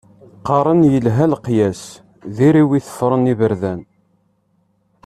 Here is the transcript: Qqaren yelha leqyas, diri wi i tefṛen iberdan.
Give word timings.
Qqaren 0.45 0.81
yelha 0.93 1.25
leqyas, 1.31 1.81
diri 2.35 2.63
wi 2.67 2.75
i 2.79 2.85
tefṛen 2.87 3.31
iberdan. 3.33 3.81